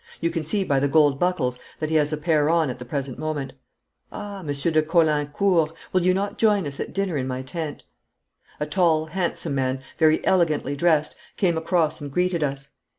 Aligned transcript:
You 0.19 0.31
can 0.31 0.43
see 0.43 0.63
by 0.63 0.79
the 0.79 0.87
gold 0.87 1.19
buckles 1.19 1.59
that 1.79 1.91
he 1.91 1.95
has 1.97 2.11
a 2.11 2.17
pair 2.17 2.49
on 2.49 2.71
at 2.71 2.79
the 2.79 2.85
present 2.85 3.19
moment. 3.19 3.53
Ah, 4.11 4.41
Monsieur 4.41 4.71
de 4.71 4.81
Caulaincourt, 4.81 5.73
will 5.93 6.01
you 6.01 6.11
not 6.11 6.39
join 6.39 6.65
us 6.65 6.79
at 6.79 6.91
dinner 6.91 7.17
in 7.17 7.27
my 7.27 7.43
tent?' 7.43 7.83
A 8.59 8.65
tall, 8.65 9.05
handsome 9.05 9.53
man, 9.53 9.79
very 9.99 10.25
elegantly 10.25 10.75
dressed, 10.75 11.15
came 11.37 11.55
across 11.55 12.01
and 12.01 12.11
greeted 12.11 12.43
us. 12.43 12.69